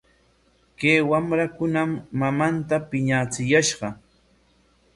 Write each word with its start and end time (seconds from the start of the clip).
Kay 0.79 0.97
wamrakunam 1.09 1.91
mamanta 2.19 2.75
piñachiyashqa. 2.89 3.87